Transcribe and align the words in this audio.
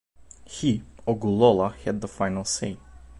He, 0.45 0.81
Ogulola 1.07 1.75
had 1.75 2.01
the 2.01 2.07
final 2.07 2.43
say. 2.43 2.79